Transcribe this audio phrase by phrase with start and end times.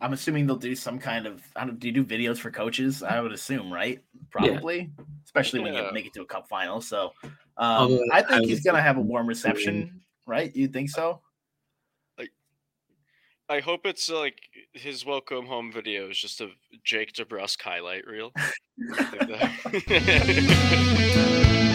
[0.00, 1.42] I'm assuming they'll do some kind of.
[1.56, 1.78] I don't.
[1.78, 3.02] Do you do videos for coaches?
[3.02, 4.02] I would assume, right?
[4.30, 4.90] Probably,
[5.24, 6.80] especially when you make it to a cup final.
[6.80, 10.54] So, um, Although I think I he's gonna have a he's warm doing- reception, right?
[10.54, 11.20] You think so?
[13.48, 14.40] I hope it's like
[14.74, 16.50] his welcome home video is just a
[16.84, 18.30] Jake DeBrusk highlight reel.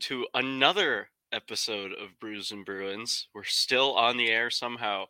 [0.00, 3.28] to another episode of Brews and Bruins.
[3.34, 5.04] We're still on the air somehow.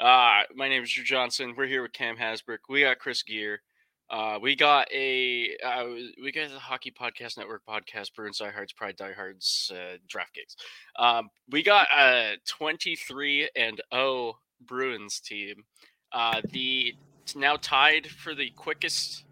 [0.00, 1.54] Uh, my name is Drew Johnson.
[1.56, 2.58] We're here with Cam Hasbrook.
[2.68, 3.62] We got Chris Gear.
[4.10, 5.86] Uh, we got a uh,
[6.22, 10.56] we got the Hockey Podcast Network podcast, Bruins Diehards, Pride Diehards, uh, DraftKings.
[10.98, 14.34] Um, we got a 23 and 0
[14.66, 15.64] Bruins team.
[16.12, 16.94] Uh, the
[17.36, 19.24] now tied for the quickest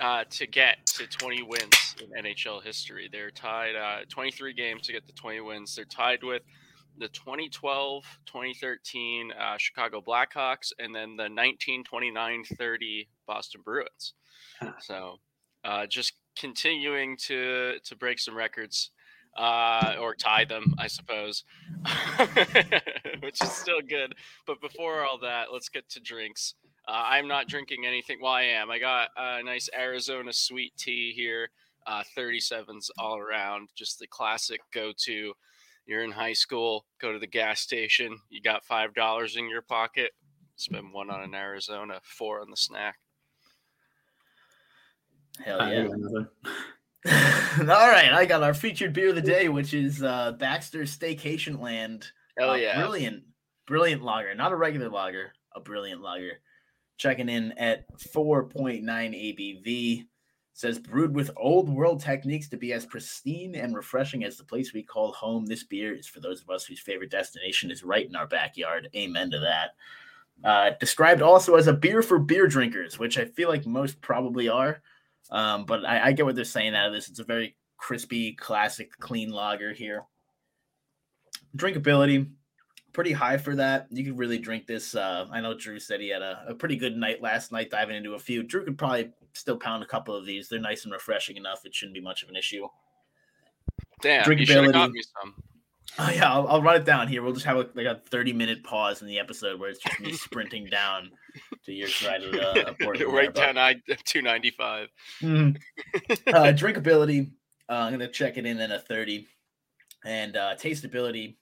[0.00, 3.08] uh, to get to 20 wins in NHL history.
[3.10, 5.74] They're tied uh, 23 games to get to 20 wins.
[5.74, 6.42] They're tied with
[6.98, 14.14] the 2012, 2013 uh, Chicago Blackhawks, and then the 1929-30 Boston Bruins.
[14.80, 15.16] So,
[15.64, 18.90] uh, just continuing to to break some records.
[19.36, 21.42] Uh, or tie them, I suppose,
[23.20, 24.14] which is still good.
[24.46, 26.54] But before all that, let's get to drinks.
[26.86, 28.18] Uh, I'm not drinking anything.
[28.20, 28.70] Well, I am.
[28.70, 31.50] I got a nice Arizona sweet tea here.
[31.86, 33.68] Uh, 37s all around.
[33.74, 35.32] Just the classic go to.
[35.86, 38.18] You're in high school, go to the gas station.
[38.30, 40.12] You got $5 in your pocket.
[40.56, 42.96] Spend one on an Arizona, four on the snack.
[45.44, 45.88] Hell yeah!
[47.60, 51.60] All right, I got our featured beer of the day, which is uh, Baxter Staycation
[51.60, 52.06] Land.
[52.38, 52.78] Hell Uh, yeah.
[52.78, 53.24] Brilliant,
[53.66, 54.34] brilliant lager.
[54.34, 56.38] Not a regular lager, a brilliant lager.
[56.96, 60.06] Checking in at 4.9 ABV.
[60.56, 64.72] Says brewed with old world techniques to be as pristine and refreshing as the place
[64.72, 65.44] we call home.
[65.44, 68.88] This beer is for those of us whose favorite destination is right in our backyard.
[68.94, 69.70] Amen to that.
[70.44, 74.48] Uh, described also as a beer for beer drinkers, which I feel like most probably
[74.48, 74.80] are.
[75.30, 77.08] Um, but I, I get what they're saying out of this.
[77.08, 80.04] It's a very crispy, classic, clean lager here.
[81.56, 82.30] Drinkability,
[82.94, 83.86] pretty high for that.
[83.90, 84.94] You could really drink this.
[84.94, 87.96] Uh, I know Drew said he had a, a pretty good night last night diving
[87.96, 88.42] into a few.
[88.42, 90.48] Drew could probably still pound a couple of these.
[90.48, 91.66] They're nice and refreshing enough.
[91.66, 92.66] It shouldn't be much of an issue.
[94.00, 94.92] Damn, you should have got Drinkability.
[94.92, 95.34] me some.
[95.98, 97.22] Oh yeah, I'll, I'll run it down here.
[97.22, 100.00] We'll just have a, like a thirty minute pause in the episode where it's just
[100.00, 101.10] me sprinting down
[101.66, 103.74] to your side of the uh, Portland right down I
[104.04, 104.88] 295.
[105.20, 105.56] but- Mhm.
[106.34, 107.30] uh, drinkability.
[107.68, 109.26] Uh, I'm gonna check it in at a thirty.
[110.04, 111.36] and uh, tasteability,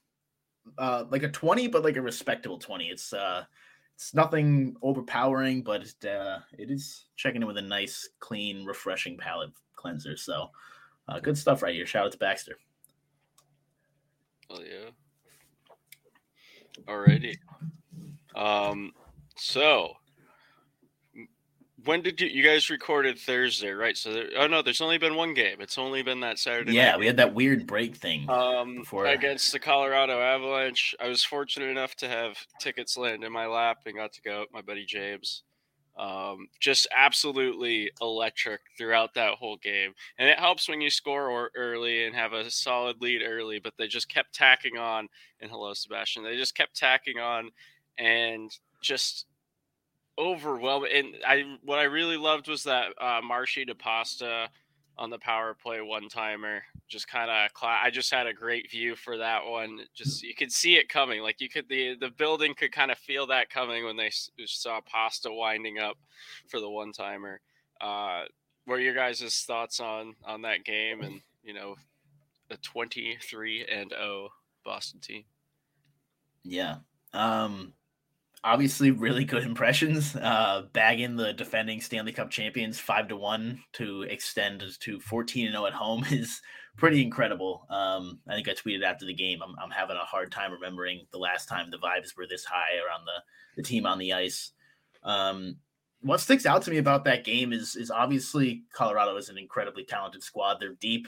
[0.79, 2.87] uh, like a twenty, but like a respectable twenty.
[2.87, 3.45] It's uh,
[3.95, 9.17] it's nothing overpowering, but it, uh, it is checking in with a nice, clean, refreshing
[9.17, 10.17] palate cleanser.
[10.17, 10.51] So,
[11.09, 11.87] uh, good stuff right here.
[11.87, 12.57] Shout out to Baxter.
[14.51, 14.91] Oh yeah.
[16.87, 17.37] Alrighty.
[18.35, 18.93] Um,
[19.37, 19.95] so
[21.85, 23.97] when did you you guys recorded Thursday, right?
[23.97, 25.57] So there, oh no, there's only been one game.
[25.61, 26.73] It's only been that Saturday.
[26.73, 28.29] Yeah, night we had that weird break thing.
[28.31, 30.95] um before- against the Colorado Avalanche.
[31.01, 34.41] I was fortunate enough to have tickets land in my lap and got to go
[34.41, 35.43] with my buddy James.
[35.95, 41.51] Um, just absolutely electric throughout that whole game, and it helps when you score or
[41.55, 43.59] early and have a solid lead early.
[43.59, 45.09] But they just kept tacking on,
[45.41, 46.25] and hello, Sebastian.
[46.25, 47.51] They just kept tacking on,
[47.99, 48.51] and
[48.81, 49.27] just
[50.23, 50.91] overwhelming.
[50.95, 54.49] And I what I really loved was that uh, Marshy DePasta
[54.99, 56.63] on the power play one timer.
[56.89, 59.81] Just kind of, cla- I just had a great view for that one.
[59.95, 61.23] Just you could see it coming.
[61.23, 64.31] Like you could the the building could kind of feel that coming when they s-
[64.47, 65.97] saw Pasta winding up
[66.49, 67.41] for the one timer.
[67.81, 68.25] Uh,
[68.67, 71.77] what are your guys' thoughts on on that game and you know
[72.49, 74.29] the twenty three and zero
[74.65, 75.25] Boston team?
[76.45, 76.77] Yeah.
[77.15, 77.73] Um
[78.45, 80.17] obviously really good impressions.
[80.17, 85.55] Uh bagging the defending Stanley Cup champions 5 to 1 to extend to 14 and
[85.55, 86.41] 0 at home is
[86.77, 87.67] pretty incredible.
[87.71, 91.07] Um I think I tweeted after the game I'm I'm having a hard time remembering
[91.13, 93.23] the last time the vibes were this high around the
[93.57, 94.53] the team on the ice.
[95.03, 95.57] Um
[96.01, 99.85] what sticks out to me about that game is is obviously Colorado is an incredibly
[99.85, 100.57] talented squad.
[100.59, 101.07] They're deep.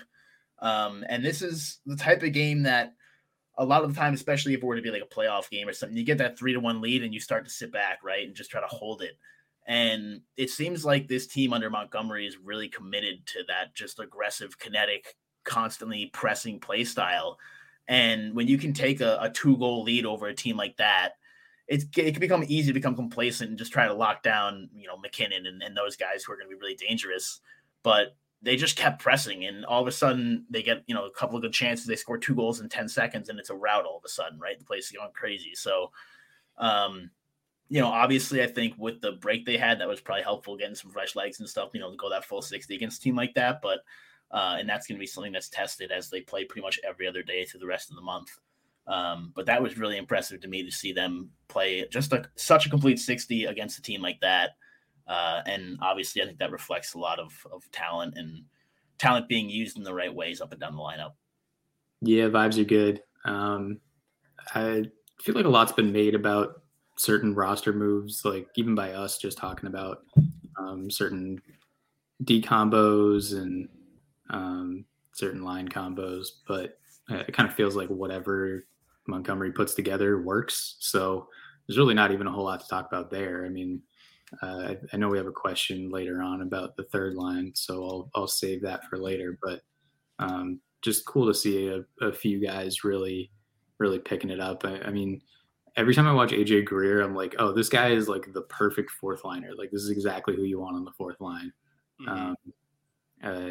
[0.60, 2.94] Um and this is the type of game that
[3.56, 5.68] a lot of the time, especially if it were to be like a playoff game
[5.68, 7.98] or something, you get that three to one lead and you start to sit back,
[8.02, 9.16] right, and just try to hold it.
[9.66, 14.58] And it seems like this team under Montgomery is really committed to that just aggressive,
[14.58, 17.38] kinetic, constantly pressing play style.
[17.88, 21.12] And when you can take a, a two goal lead over a team like that,
[21.66, 24.86] it's, it can become easy to become complacent and just try to lock down, you
[24.86, 27.40] know, MacKinnon and, and those guys who are going to be really dangerous.
[27.82, 31.10] But they just kept pressing and all of a sudden they get you know a
[31.10, 31.86] couple of good chances.
[31.86, 34.38] They score two goals in 10 seconds and it's a rout all of a sudden
[34.38, 34.58] right?
[34.58, 35.54] The place is going crazy.
[35.54, 35.90] So
[36.58, 37.10] um
[37.68, 40.74] you know obviously i think with the break they had that was probably helpful getting
[40.74, 43.16] some fresh legs and stuff you know to go that full 60 against a team
[43.16, 43.60] like that.
[43.62, 43.80] But
[44.30, 47.08] uh and that's going to be something that's tested as they play pretty much every
[47.08, 48.28] other day through the rest of the month.
[48.86, 52.66] Um but that was really impressive to me to see them play just a, such
[52.66, 54.50] a complete 60 against a team like that
[55.06, 58.44] uh, and obviously, I think that reflects a lot of, of talent and
[58.98, 61.12] talent being used in the right ways up and down the lineup.
[62.00, 63.02] Yeah, vibes are good.
[63.24, 63.80] Um,
[64.54, 64.84] I
[65.20, 66.62] feel like a lot's been made about
[66.96, 70.02] certain roster moves, like even by us just talking about
[70.58, 71.40] um, certain
[72.22, 73.68] D combos and
[74.30, 76.78] um, certain line combos, but
[77.08, 78.66] it kind of feels like whatever
[79.06, 80.76] Montgomery puts together works.
[80.78, 81.28] So
[81.66, 83.44] there's really not even a whole lot to talk about there.
[83.44, 83.82] I mean,
[84.42, 88.10] uh, I, know we have a question later on about the third line, so I'll
[88.14, 89.38] I'll save that for later.
[89.42, 89.62] But
[90.18, 93.30] um, just cool to see a, a, few guys really
[93.78, 94.64] really picking it up.
[94.64, 95.20] I, I, mean,
[95.76, 98.90] every time I watch AJ Greer, I'm like, oh, this guy is like the perfect
[98.92, 99.50] fourth liner.
[99.56, 101.52] Like this is exactly who you want on the fourth line.
[102.00, 102.10] Mm-hmm.
[102.10, 102.36] Um,
[103.22, 103.50] uh,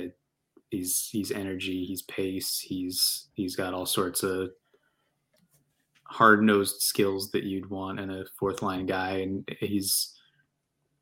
[0.70, 4.52] he's he's energy, he's pace, he's he's got all sorts of
[6.06, 10.14] hard nosed skills that you'd want in a fourth line guy, and he's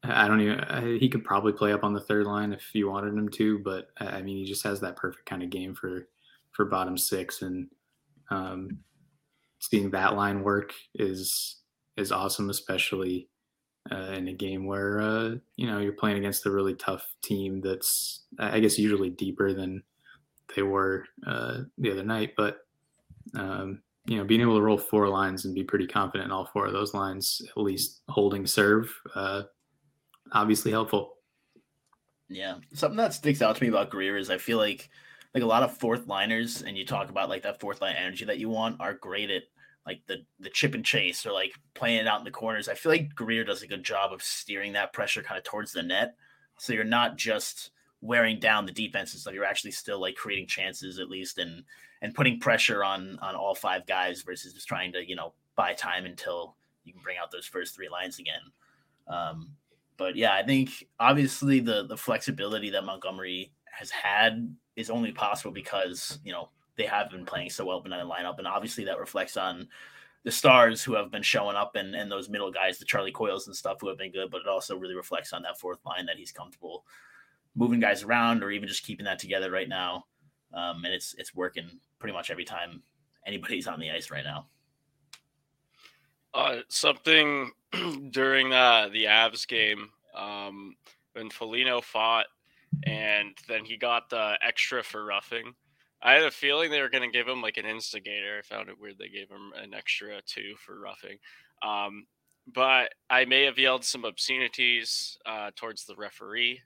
[0.03, 0.99] I don't even.
[0.99, 3.89] He could probably play up on the third line if you wanted him to, but
[3.97, 6.07] I mean, he just has that perfect kind of game for
[6.51, 7.67] for bottom six, and
[8.29, 8.79] um,
[9.59, 11.57] seeing that line work is
[11.97, 13.29] is awesome, especially
[13.91, 17.61] uh, in a game where uh, you know you're playing against a really tough team
[17.61, 19.83] that's, I guess, usually deeper than
[20.55, 22.59] they were uh, the other night, but.
[23.35, 26.49] Um, you know, being able to roll four lines and be pretty confident in all
[26.51, 29.43] four of those lines, at least holding serve, uh,
[30.31, 31.15] obviously helpful.
[32.29, 34.89] Yeah, something that sticks out to me about Greer is I feel like
[35.33, 38.25] like a lot of fourth liners, and you talk about like that fourth line energy
[38.25, 39.43] that you want, are great at
[39.85, 42.69] like the the chip and chase or like playing it out in the corners.
[42.69, 45.71] I feel like Greer does a good job of steering that pressure kind of towards
[45.71, 46.15] the net,
[46.57, 47.71] so you're not just
[48.01, 49.33] wearing down the defense and stuff.
[49.33, 51.63] You're actually still like creating chances at least and
[52.01, 55.73] and putting pressure on on all five guys versus just trying to you know buy
[55.73, 58.41] time until you can bring out those first three lines again.
[59.07, 59.49] Um,
[60.01, 65.51] but yeah, I think obviously the the flexibility that Montgomery has had is only possible
[65.51, 68.99] because you know they have been playing so well in the lineup, and obviously that
[68.99, 69.67] reflects on
[70.23, 73.45] the stars who have been showing up and and those middle guys, the Charlie Coyles
[73.45, 74.31] and stuff, who have been good.
[74.31, 76.83] But it also really reflects on that fourth line that he's comfortable
[77.53, 80.05] moving guys around or even just keeping that together right now.
[80.51, 82.81] Um, and it's it's working pretty much every time
[83.27, 84.47] anybody's on the ice right now.
[86.33, 87.51] Uh, something
[88.11, 90.75] during uh, the Avs game um,
[91.13, 92.27] when Foligno fought,
[92.85, 95.53] and then he got the extra for roughing.
[96.03, 98.39] I had a feeling they were going to give him like an instigator.
[98.39, 101.17] I found it weird they gave him an extra two for roughing.
[101.61, 102.07] Um,
[102.51, 106.61] but I may have yelled some obscenities uh, towards the referee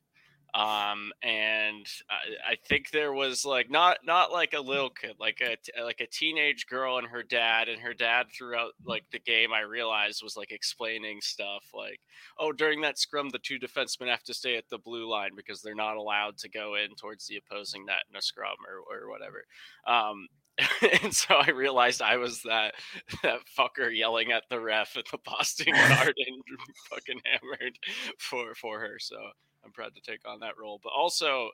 [0.56, 5.42] um, and I, I, think there was like not not like a little kid, like
[5.42, 9.52] a like a teenage girl and her dad, and her dad throughout like the game.
[9.52, 12.00] I realized was like explaining stuff like,
[12.40, 15.62] oh, during that scrum, the two defensemen have to stay at the blue line because
[15.62, 19.10] they're not allowed to go in towards the opposing net in a scrum or or
[19.10, 19.44] whatever.
[19.86, 20.30] Um,
[21.04, 22.76] and so I realized I was that
[23.24, 26.42] that fucker yelling at the ref at the Boston Garden,
[26.90, 27.78] fucking hammered
[28.20, 29.00] for for her.
[29.00, 29.18] So
[29.66, 30.80] I'm proud to take on that role.
[30.84, 31.50] But also,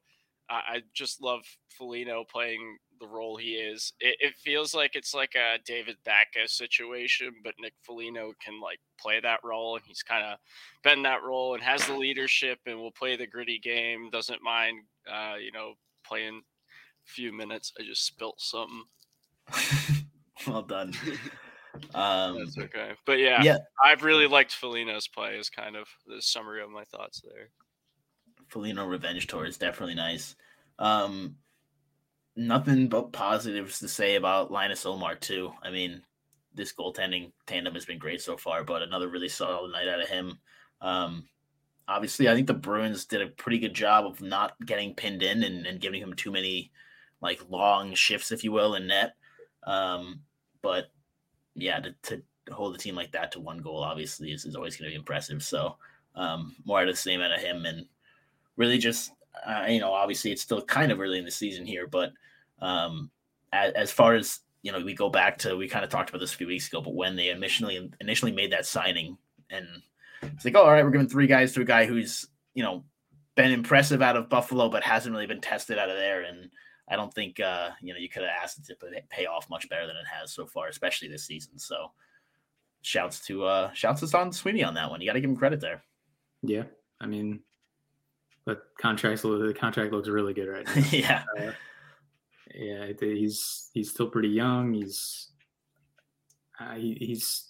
[0.51, 3.93] I just love Foligno playing the role he is.
[3.99, 8.79] It, it, feels like it's like a David Backes situation, but Nick Foligno can like
[8.99, 10.37] play that role, and he's kind of
[10.83, 14.09] been that role and has the leadership and will play the gritty game.
[14.11, 15.73] Doesn't mind, uh, you know,
[16.05, 16.41] playing
[17.07, 17.71] a few minutes.
[17.79, 18.83] I just spilt something.
[20.47, 20.93] well done.
[21.95, 25.37] Um, That's okay, but yeah, yeah, I've really liked Foligno's play.
[25.37, 27.49] Is kind of the summary of my thoughts there.
[28.51, 30.35] Foligno Revenge Tour is definitely nice.
[30.77, 31.37] Um,
[32.35, 35.51] nothing but positives to say about Linus Ullmark too.
[35.63, 36.01] I mean,
[36.53, 40.09] this goaltending tandem has been great so far, but another really solid night out of
[40.09, 40.39] him.
[40.81, 41.23] Um,
[41.87, 45.43] obviously, I think the Bruins did a pretty good job of not getting pinned in
[45.43, 46.71] and, and giving him too many
[47.21, 49.15] like long shifts, if you will, in net.
[49.63, 50.21] Um,
[50.61, 50.91] but
[51.55, 54.75] yeah, to, to, hold a team like that to one goal obviously is, is always
[54.75, 55.41] going to be impressive.
[55.41, 55.77] So
[56.15, 57.85] um, more of the same out of him and
[58.61, 59.11] really just
[59.45, 62.13] uh, you know obviously it's still kind of early in the season here, but
[62.61, 63.09] um,
[63.51, 66.19] as, as far as you know, we go back to we kind of talked about
[66.19, 69.17] this a few weeks ago, but when they initially initially made that signing,
[69.49, 69.65] and
[70.21, 72.83] it's like, oh, all right, we're giving three guys to a guy who's you know
[73.35, 76.49] been impressive out of Buffalo, but hasn't really been tested out of there, and
[76.87, 79.67] I don't think uh, you know you could have asked it to pay off much
[79.67, 81.57] better than it has so far, especially this season.
[81.57, 81.91] So,
[82.81, 85.01] shouts to uh, shouts to Don Sweeney on that one.
[85.01, 85.81] You got to give him credit there.
[86.43, 86.63] Yeah,
[86.99, 87.39] I mean,
[88.45, 90.83] but contracts the contract looks really good right now.
[90.91, 91.51] yeah, uh,
[92.55, 92.87] yeah.
[92.99, 94.73] He's he's still pretty young.
[94.73, 95.29] He's
[96.59, 97.49] uh, he, he's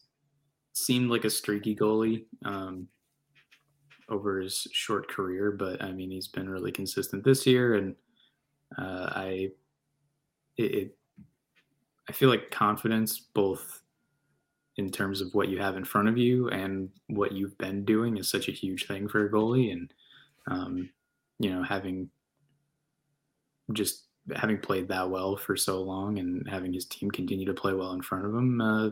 [0.74, 2.88] seemed like a streaky goalie um,
[4.10, 7.96] over his short career, but I mean he's been really consistent this year, and
[8.78, 9.50] uh, I
[10.58, 10.98] it, it
[12.10, 13.82] I feel like confidence both
[14.78, 18.18] in terms of what you have in front of you and what you've been doing
[18.18, 19.94] is such a huge thing for a goalie and
[20.52, 20.90] um,
[21.40, 22.10] you know, having
[23.74, 27.74] just having played that well for so long and having his team continue to play
[27.74, 28.90] well in front of him, uh,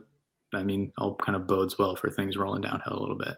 [0.54, 3.36] I mean, all kind of bodes well for things rolling downhill a little bit.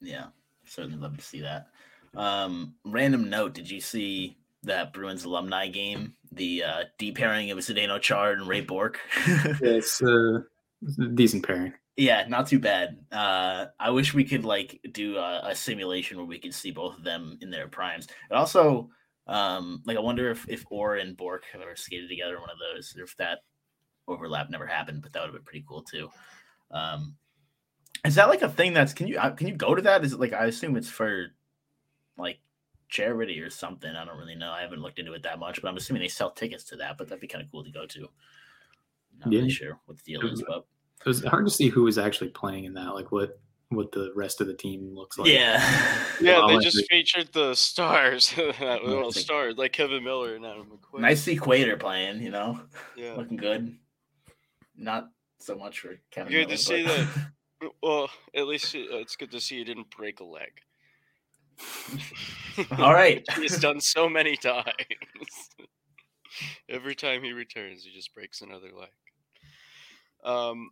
[0.00, 0.26] Yeah,
[0.64, 1.68] certainly love to see that.
[2.14, 6.14] Um, random note: Did you see that Bruins alumni game?
[6.32, 8.60] The uh, deep pairing of Zdeno Chara and Ray
[9.26, 10.40] it's, uh,
[10.82, 11.72] it's a decent pairing.
[11.96, 12.98] Yeah, not too bad.
[13.10, 16.98] Uh, I wish we could like do a, a, simulation where we could see both
[16.98, 18.06] of them in their primes.
[18.28, 18.90] And also,
[19.26, 22.50] um, like I wonder if if Orr and Bourque have ever skated together in one
[22.50, 23.38] of those, or if that
[24.06, 25.00] overlap never happened.
[25.02, 26.10] But that would have been pretty cool too.
[26.70, 27.16] Um,
[28.04, 30.04] is that like a thing that's can you uh, can you go to that?
[30.04, 31.28] Is it like I assume it's for
[32.18, 32.40] like
[32.88, 33.90] charity or something?
[33.90, 34.52] I don't really know.
[34.52, 36.98] I haven't looked into it that much, but I'm assuming they sell tickets to that.
[36.98, 38.00] But that'd be kind of cool to go to.
[39.20, 39.38] Not yeah.
[39.38, 40.66] really sure what the deal is, but
[41.00, 43.38] it was hard to see who was actually playing in that, like what
[43.70, 45.30] what the rest of the team looks like.
[45.30, 45.60] Yeah,
[46.20, 51.00] yeah, they just featured the stars, that little stars like Kevan Miller and Adam McQuaid.
[51.00, 52.60] Nice see Quater playing, you know,
[52.96, 53.76] yeah, looking good.
[54.76, 56.32] Not so much for Kevin.
[56.32, 57.08] Good Miller, to see that.
[57.82, 60.60] Well, at least it's good to see you didn't break a leg.
[62.78, 64.66] All right, he's done so many times.
[66.68, 68.90] Every time he returns, he just breaks another leg.
[70.22, 70.68] Um,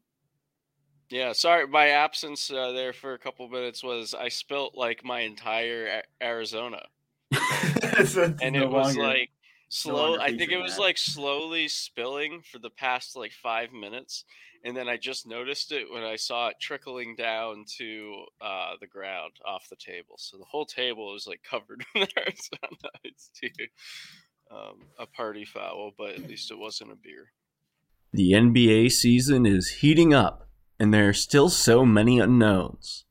[1.10, 5.20] yeah, sorry, my absence uh, there for a couple minutes was I spilt like my
[5.20, 6.82] entire a- Arizona,
[7.32, 9.30] and it was like
[9.68, 10.18] slow.
[10.18, 10.82] I think it was that.
[10.82, 14.24] like slowly spilling for the past like five minutes,
[14.64, 18.86] and then I just noticed it when I saw it trickling down to uh, the
[18.86, 20.14] ground off the table.
[20.16, 22.90] So the whole table was like covered in Arizona.
[23.04, 23.48] It's too
[24.50, 27.32] um, a party foul, but at least it wasn't a beer.
[28.12, 30.43] The NBA season is heating up
[30.78, 33.04] and there are still so many unknowns.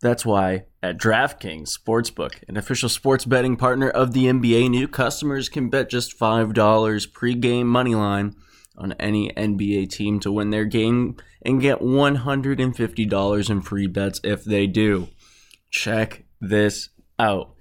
[0.00, 5.48] That's why at DraftKings Sportsbook, an official sports betting partner of the NBA, new customers
[5.48, 8.34] can bet just $5 pregame moneyline
[8.76, 14.44] on any NBA team to win their game and get $150 in free bets if
[14.44, 15.08] they do.
[15.70, 17.54] Check this out.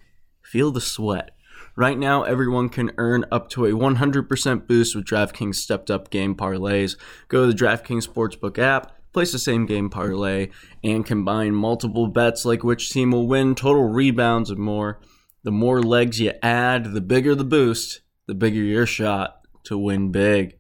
[0.43, 1.34] Feel the sweat.
[1.77, 6.33] Right now, everyone can earn up to a 100% boost with DraftKings stepped up game
[6.33, 6.95] parlays.
[7.27, 10.51] Go to the DraftKings Sportsbook app, place the same game parlay,
[10.85, 15.01] and combine multiple bets like which team will win, total rebounds, and more.
[15.43, 20.13] The more legs you add, the bigger the boost, the bigger your shot to win
[20.13, 20.57] big.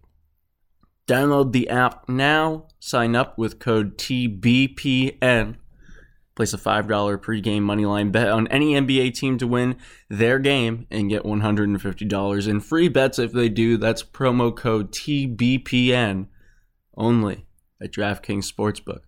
[1.07, 5.55] Download the app now, sign up with code TBPN
[6.35, 6.85] Place a $5
[7.21, 9.77] pregame moneyline bet on any NBA team to win
[10.09, 13.77] their game and get $150 in free bets if they do.
[13.77, 16.27] That's promo code TBPN
[16.97, 17.45] only
[17.81, 19.01] at DraftKings Sportsbook.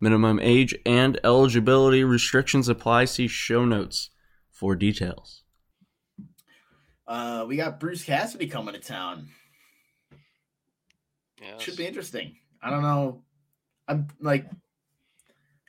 [0.00, 3.04] Minimum age and eligibility restrictions apply.
[3.04, 4.10] See show notes
[4.50, 5.44] for details.
[7.06, 9.28] Uh, we got Bruce Cassidy coming to town.
[11.40, 11.62] Yes.
[11.62, 12.36] Should be interesting.
[12.60, 13.22] I don't know.
[13.86, 14.46] I'm like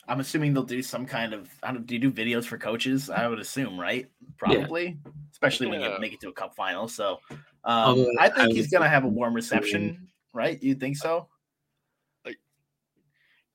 [0.07, 1.50] I'm assuming they'll do some kind of.
[1.63, 1.86] I don't.
[1.88, 3.10] Do you do videos for coaches?
[3.10, 4.07] I would assume, right?
[4.38, 5.12] Probably, yeah.
[5.31, 5.93] especially when Yeah.
[5.93, 6.88] you make it to a cup final.
[6.88, 10.62] So, um, Although, I I think he's gonna have a warm reception, right?
[10.62, 11.29] You think so?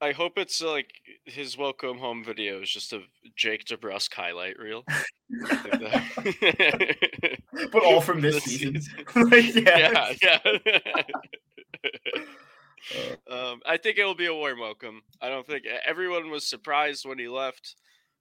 [0.01, 0.93] I hope it's like
[1.25, 3.01] his welcome home video is just a
[3.35, 4.85] Jake DeBrusk highlight reel.
[4.89, 7.39] I think that-
[7.73, 8.81] But all from this season.
[9.17, 10.39] Like, yeah, yeah.
[10.55, 11.03] yeah.
[13.31, 15.03] um, I think it will be a warm welcome.
[15.21, 17.77] I don't think everyone was surprised when he left.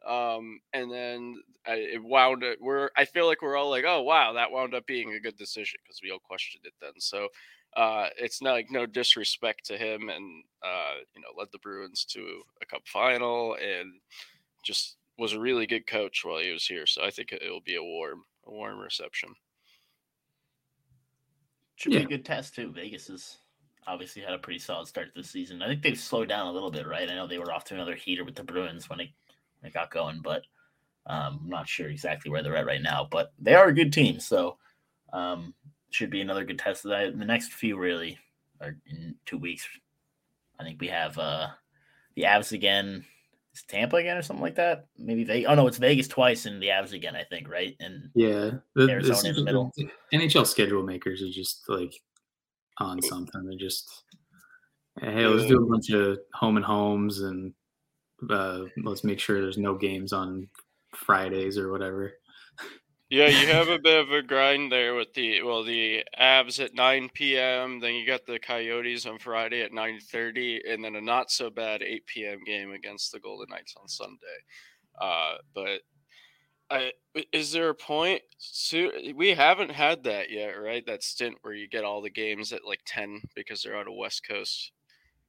[0.06, 2.58] Um, and then I, it wound up.
[2.62, 5.38] We're I feel like we're all like, oh wow, that wound up being a good
[5.38, 6.94] decision because we all questioned it then.
[7.00, 7.28] So
[7.76, 12.06] uh, it's not like no disrespect to him, and uh, you know, led the Bruins
[12.06, 13.94] to a Cup final, and
[14.64, 16.86] just was a really good coach while he was here.
[16.86, 19.30] So I think it will be a warm, a warm reception.
[21.76, 22.72] Should be a good test too.
[22.72, 23.38] Vegas has
[23.88, 25.62] obviously had a pretty solid start to the season.
[25.62, 27.10] I think they've slowed down a little bit, right?
[27.10, 29.10] I know they were off to another heater with the Bruins when it,
[29.62, 30.44] when it got going, but
[31.06, 33.08] um, I'm not sure exactly where they're at right now.
[33.10, 34.58] But they are a good team, so
[35.14, 35.54] um,
[35.90, 37.18] should be another good test of that.
[37.18, 38.18] The next few really
[38.62, 39.68] are in two weeks.
[40.60, 41.48] I think we have uh,
[42.16, 43.06] the Avs again.
[43.54, 44.88] Is Tampa again or something like that?
[44.98, 45.50] Maybe Vegas.
[45.50, 47.16] Oh no, it's Vegas twice and the Avs again.
[47.16, 49.72] I think right and Yeah, the, Arizona the- in the middle.
[49.78, 51.94] the NHL schedule makers are just like
[52.80, 53.46] on something.
[53.46, 54.04] They're just
[55.02, 57.54] hey, let's do a bunch of home and homes, and
[58.30, 60.48] uh, let's make sure there's no games on
[60.96, 62.14] Fridays or whatever.
[63.10, 66.74] Yeah, you have a bit of a grind there with the well, the Avs at
[66.74, 67.80] 9 p.m.
[67.80, 71.82] Then you got the Coyotes on Friday at 9:30, and then a not so bad
[71.82, 72.40] 8 p.m.
[72.46, 74.18] game against the Golden Knights on Sunday.
[75.00, 75.82] Uh, but
[76.70, 76.92] I,
[77.32, 78.22] is there a point?
[78.38, 80.86] So we haven't had that yet, right?
[80.86, 83.94] That stint where you get all the games at like 10 because they're on a
[83.94, 84.72] West Coast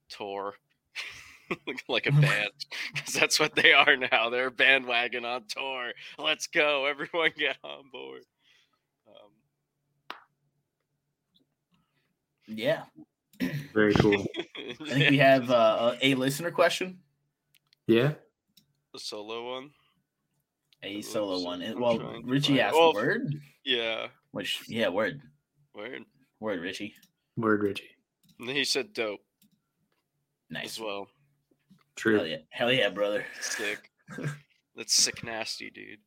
[0.09, 0.55] tour.
[1.89, 2.51] like a band
[2.93, 7.57] because that's what they are now they're a bandwagon on tour let's go everyone get
[7.65, 8.23] on board
[9.09, 9.31] um,
[12.49, 12.83] yeah.
[13.73, 14.27] Very cool.
[14.57, 16.99] I think we have uh, a listener question,
[17.87, 18.15] yeah,
[18.93, 19.71] the solo one
[20.83, 21.63] a solo one.
[21.63, 25.21] I'm Well, Richie find- asked well, word, yeah which yeah, word,
[25.75, 26.05] weird
[26.41, 26.95] word, Richie.
[27.37, 27.91] word Richie.
[28.39, 29.21] and he said dope
[30.51, 30.65] Nice.
[30.77, 31.09] as well
[31.97, 32.17] True.
[32.19, 33.25] Hell yeah, hell yeah, brother.
[33.41, 33.91] sick
[34.77, 35.99] that's sick nasty dude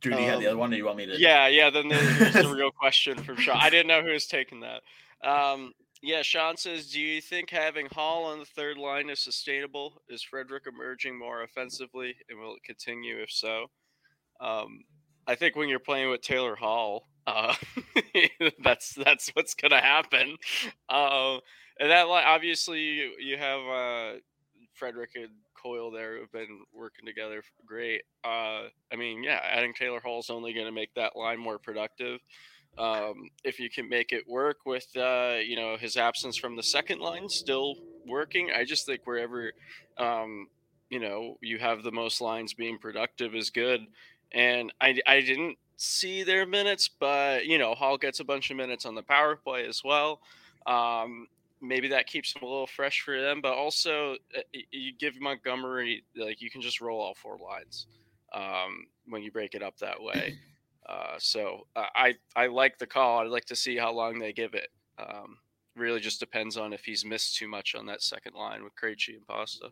[0.00, 1.18] Drew, do you have the Um, other one, or do you want me to?
[1.18, 1.70] Yeah, yeah.
[1.70, 3.56] Then there's the real question from Sean.
[3.58, 4.82] I didn't know who was taking that.
[5.26, 5.72] Um,
[6.04, 10.02] yeah, Sean says, "Do you think having Hall on the third line is sustainable?
[10.08, 13.20] Is Frederic emerging more offensively, and will it continue?
[13.20, 13.70] If so,
[14.40, 14.84] um,
[15.26, 17.54] I think when you're playing with Taylor Hall, uh,
[18.62, 20.36] that's that's what's gonna happen.
[20.88, 21.38] Uh,
[21.80, 22.80] and that obviously,
[23.18, 24.18] you, have uh,
[24.74, 28.02] Frederic and Coyle there who've been working together great.
[28.22, 32.20] Uh, I mean, yeah, adding Taylor Hall is only to make that line more productive.
[32.76, 36.62] Um, if you can make it work with, uh, you know, his absence from the
[36.62, 39.52] second line still working, I just think wherever,
[39.96, 40.48] um,
[40.90, 43.86] you know, you have the most lines being productive is good.
[44.32, 48.56] And I, I didn't see their minutes, but you know, Hall gets a bunch of
[48.56, 50.20] minutes on the power play as well.
[50.66, 51.26] Um,
[51.60, 56.04] maybe that keeps them a little fresh for them, but also uh, you give Montgomery
[56.16, 57.86] like you can just roll all four lines
[58.32, 60.38] um, when you break it up that way.
[60.86, 63.20] Uh, so uh, I I like the call.
[63.20, 64.68] I'd like to see how long they give it.
[64.98, 65.38] Um,
[65.76, 69.14] really just depends on if he's missed too much on that second line with Krejci
[69.16, 69.70] and Pasta.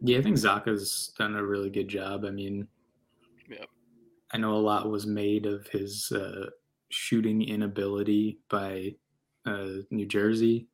[0.00, 2.24] Yeah, I think Zacha's done a really good job.
[2.24, 2.68] I mean,
[3.48, 3.64] Yeah.
[4.32, 6.50] I know a lot was made of his uh,
[6.90, 8.94] shooting inability by
[9.46, 10.68] uh, New Jersey.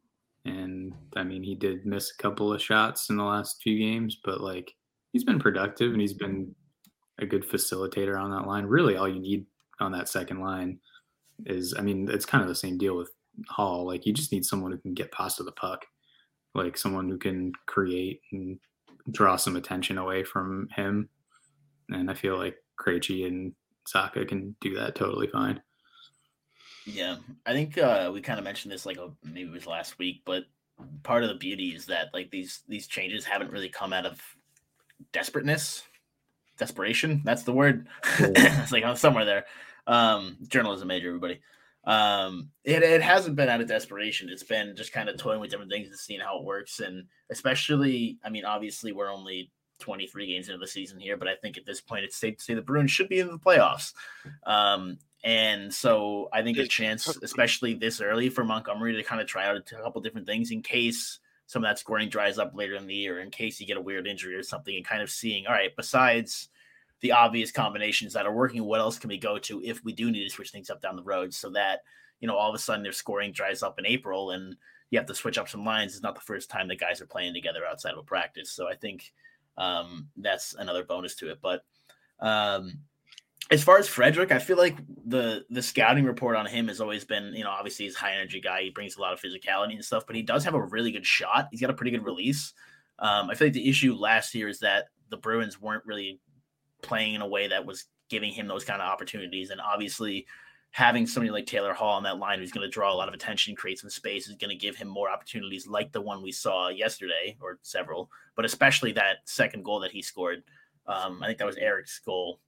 [0.45, 4.19] And I mean, he did miss a couple of shots in the last few games,
[4.25, 4.75] but like
[5.13, 6.55] he's been productive and he's been
[7.19, 8.65] a good facilitator on that line.
[8.65, 9.47] Really, all you need
[9.81, 10.79] on that second line
[11.47, 13.11] is, I mean, it's kind of the same deal with
[13.49, 13.87] Hall.
[13.87, 15.85] Like you just need someone who can get past the puck,
[16.55, 18.59] like someone who can create and
[19.11, 21.09] draw some attention away from him.
[21.91, 23.53] And I feel like Krejci and
[23.87, 25.61] Zacha can do that totally fine.
[26.87, 30.23] Yeah, I think uh, we kind of mentioned this like maybe it was last week,
[30.25, 30.45] but
[31.03, 34.21] part of the beauty is that like these these changes haven't really come out of
[35.13, 35.83] desperateness,
[36.59, 37.23] desperation.
[37.25, 37.89] That's the word.
[38.19, 39.47] it's like oh, somewhere there.
[39.87, 41.41] Um, journalism major, everybody.
[41.87, 44.29] Um, it, it hasn't been out of desperation.
[44.31, 46.81] It's been just kind of toying with different things and seeing how it works.
[46.81, 51.35] And especially, I mean, obviously, we're only 23 games into the season here, but I
[51.37, 53.93] think at this point, it's safe to say the Bruins should be in the playoffs.
[54.47, 59.27] Um, and so I think a chance, especially this early, for Montgomery to kind of
[59.27, 61.19] try out a couple different things in case
[61.55, 63.81] some of that scoring dries up later in the year, in case you get a
[63.81, 66.49] weird injury or something, and kind of seeing, all right, besides
[67.01, 68.65] the obvious combinations that are working.
[68.65, 70.97] What else can we go to if we do need to switch things up down
[70.97, 71.83] the road so that,
[72.19, 74.57] you know, all of a sudden their scoring dries up in April and
[74.91, 75.93] you have to switch up some lines.
[75.93, 78.51] It's not the first time the guys are playing together outside of a practice.
[78.51, 79.13] So I think
[79.57, 81.39] um, that's another bonus to it.
[81.41, 81.65] But
[82.19, 82.81] um,
[83.51, 87.05] as far as Frederic, I feel like the the scouting report on him has always
[87.05, 88.63] been, you know, obviously he's a high energy guy.
[88.63, 91.07] He brings a lot of physicality and stuff, but he does have a really good
[91.07, 91.49] shot.
[91.51, 92.53] He's got a pretty good release.
[92.99, 96.21] Um, I feel like the issue last year is that the Bruins weren't really
[96.83, 99.51] playing in a way that was giving him those kind of opportunities.
[99.51, 100.27] And obviously,
[100.71, 103.15] having somebody like Taylor Hall on that line who's going to draw a lot of
[103.15, 106.33] attention, create some space, is going to give him more opportunities like the one we
[106.33, 110.43] saw yesterday or several, but especially that second goal that he scored.
[110.87, 112.41] Um, I think that was Eric's goal,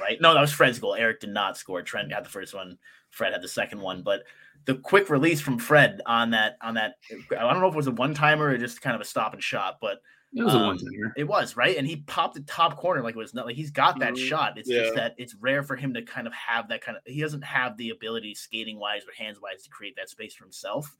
[0.00, 0.20] right?
[0.20, 0.94] No, that was Fred's goal.
[0.94, 1.82] Eric did not score.
[1.82, 2.78] Trent had the first one.
[3.10, 4.22] Fred had the second one, but
[4.66, 6.94] the quick release from Fred on that on that
[7.30, 9.32] I don't know if it was a one timer or just kind of a stop
[9.32, 9.98] and shot, but
[10.32, 11.12] it was um, a one timer.
[11.16, 13.70] It was right, and he popped the top corner like it was not like he's
[13.70, 14.26] got that mm-hmm.
[14.26, 14.58] shot.
[14.58, 14.82] It's yeah.
[14.82, 17.02] just that it's rare for him to kind of have that kind of.
[17.06, 20.44] He doesn't have the ability, skating wise or hands wise, to create that space for
[20.44, 20.94] himself.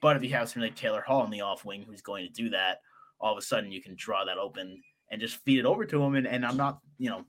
[0.00, 2.32] But if you have somebody like Taylor Hall on the off wing who's going to
[2.32, 2.80] do that,
[3.18, 6.02] all of a sudden you can draw that open and just feed it over to
[6.02, 6.16] him.
[6.16, 7.24] And, and I'm not, you know,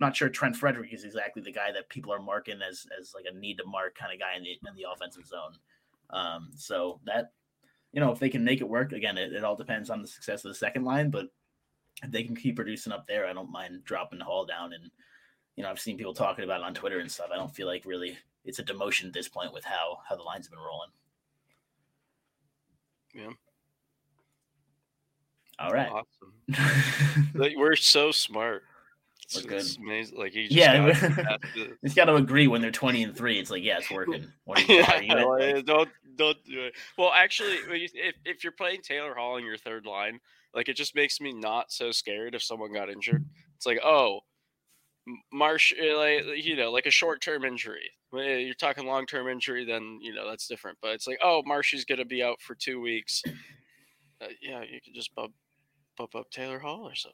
[0.00, 3.24] not sure Trent Frederic is exactly the guy that people are marking as as like
[3.30, 5.52] a need to mark kind of guy in the in the offensive zone.
[6.10, 7.32] Um, so that
[7.92, 10.08] you know, if they can make it work, again, it, it all depends on the
[10.08, 11.28] success of the second line, but
[12.02, 14.72] if they can keep producing up there, I don't mind dropping the Hall down.
[14.74, 14.90] And,
[15.56, 17.30] you know, I've seen people talking about it on Twitter and stuff.
[17.32, 20.22] I don't feel like really it's a demotion at this point with how how the
[20.22, 20.90] lines have been rolling.
[23.14, 23.32] Yeah.
[25.58, 25.90] All right.
[25.90, 27.54] Awesome.
[27.56, 28.62] We're so smart.
[29.28, 29.64] It's, good.
[29.82, 30.18] amazing.
[30.18, 31.40] Like you yeah, got
[31.82, 33.40] it's got to agree when they're twenty and three.
[33.40, 34.26] It's like yeah, it's working.
[34.68, 36.74] yeah, don't don't do it.
[36.96, 40.20] Well, actually, if if you're playing Taylor Hall in your third line,
[40.54, 43.24] like it just makes me not so scared if someone got injured.
[43.56, 44.20] It's like oh,
[45.32, 47.90] Marsh, eh, like you know, like a short term injury.
[48.12, 50.78] You're talking long term injury, then you know that's different.
[50.80, 53.22] But it's like oh, Marshy's gonna be out for two weeks.
[54.20, 55.34] Uh, yeah, you can just bump
[55.98, 57.10] bump up Taylor Hall or so.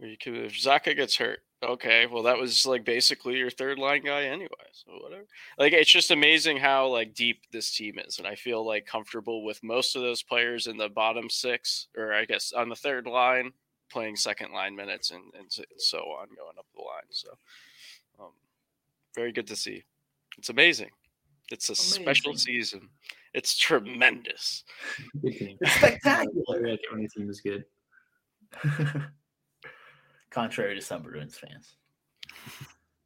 [0.00, 3.78] Or you could if Zacha gets hurt, okay, well that was like basically your third
[3.78, 4.48] line guy anyway.
[4.72, 5.24] So whatever.
[5.58, 9.42] Like it's just amazing how like deep this team is, and I feel like comfortable
[9.42, 13.06] with most of those players in the bottom six, or I guess on the third
[13.06, 13.52] line,
[13.90, 17.08] playing second line minutes and and so on going up the line.
[17.10, 17.30] So,
[18.20, 18.32] um,
[19.14, 19.82] very good to see.
[20.36, 20.90] It's amazing.
[21.50, 22.02] It's a amazing.
[22.02, 22.88] special season.
[23.32, 24.64] It's tremendous.
[25.22, 26.68] It's spectacular.
[26.68, 27.64] I when the team is good.
[30.36, 31.76] contrary to some Bruins fans.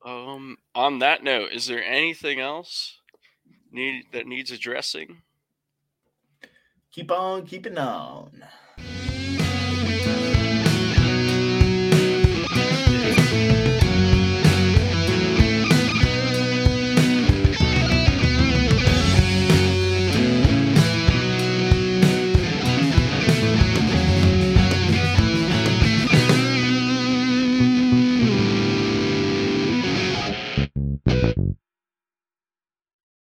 [0.04, 2.98] Um, on that note, is there anything else
[3.70, 5.22] need that needs addressing?
[6.90, 8.42] Keep on keeping on.